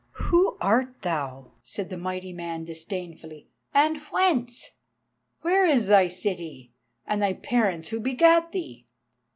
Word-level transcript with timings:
"Who 0.13 0.57
art 0.59 1.03
thou?" 1.03 1.51
said 1.61 1.91
the 1.91 1.95
mighty 1.99 2.33
man 2.33 2.65
disdainfully, 2.65 3.49
"and 3.71 3.97
whence? 4.09 4.71
Where 5.41 5.63
is 5.63 5.85
thy 5.85 6.07
city, 6.07 6.73
and 7.05 7.21
thy 7.21 7.33
parents 7.33 7.89
who 7.89 7.99
begat 7.99 8.51
thee?" 8.51 8.87